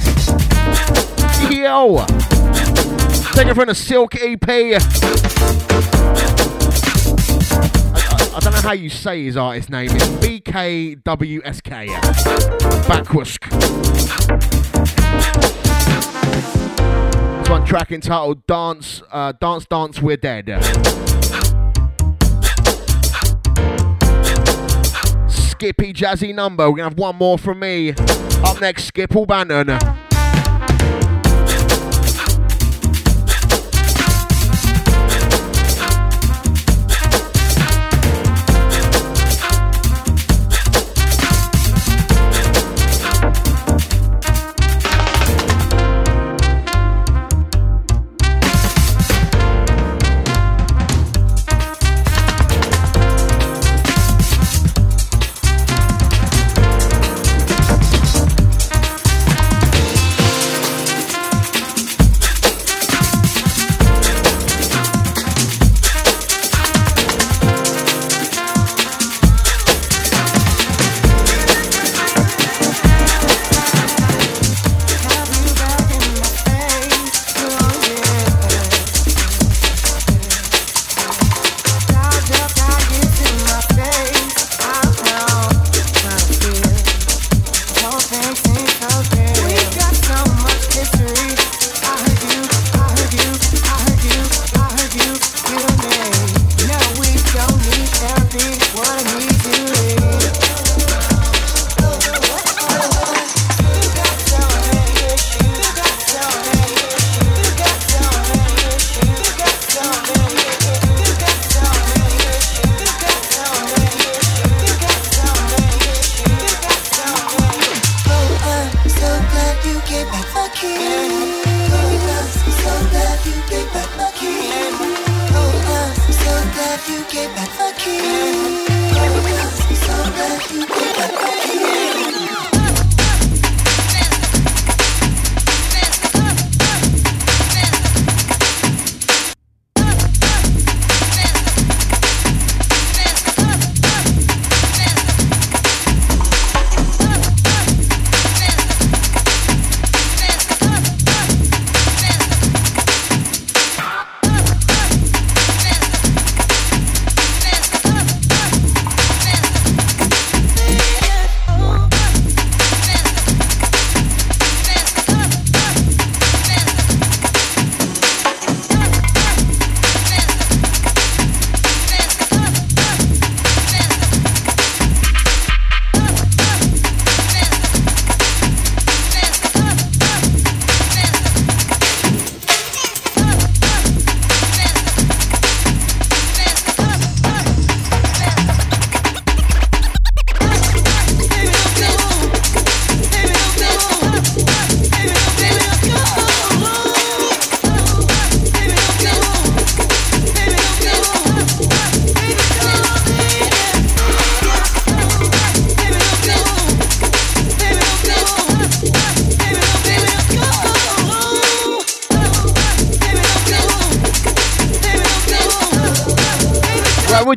[1.51, 2.07] Yo.
[3.35, 4.49] Taking from the Silk EP.
[4.49, 4.79] I,
[8.11, 9.91] I- I don't know how you say his artist name.
[9.93, 11.89] It's BKWSK.
[12.87, 14.56] Backwask.
[17.49, 20.47] One track entitled "Dance, uh, Dance, Dance, We're Dead."
[25.29, 26.69] Skippy Jazzy number.
[26.69, 27.95] We're gonna have one more from me.
[28.45, 30.06] Up next, Skip Bannon.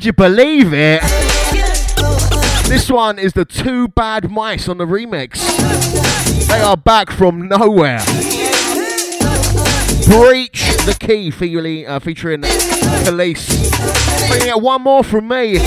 [0.10, 1.02] You believe it?
[2.68, 5.38] This one is the Two Bad Mice on the remix.
[6.48, 8.00] They are back from nowhere.
[10.08, 12.42] Breach the Key featuring, uh, featuring
[13.04, 13.70] Police.
[14.30, 15.60] Bringing out one more from me.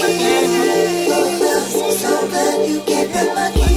[0.00, 3.69] you get so good you get hurt again.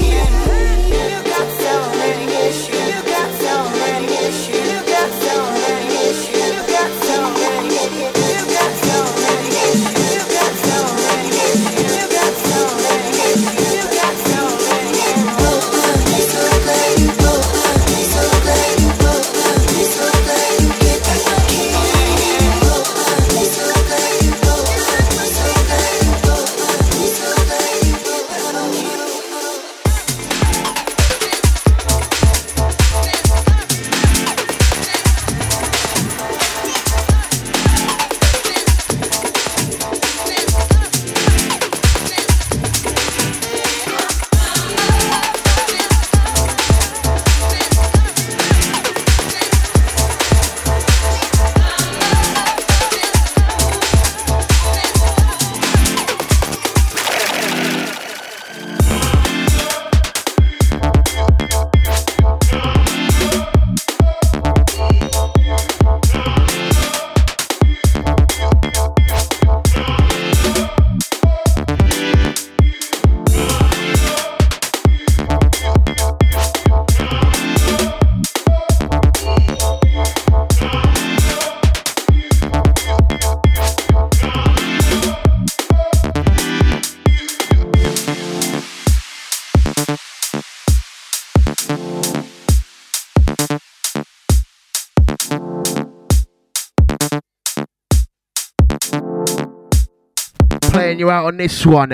[101.04, 101.92] You out on this one.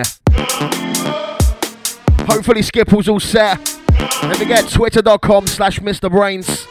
[2.27, 3.57] Hopefully Skipple's all set.
[4.22, 6.11] Don't forget twitter.com slash Mr.
[6.11, 6.68] Brainz.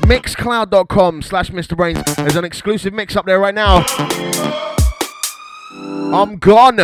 [0.00, 1.76] Mixcloud.com slash Mr.
[1.76, 2.16] Brainz.
[2.16, 3.84] There's an exclusive mix up there right now.
[6.12, 6.78] I'm gone.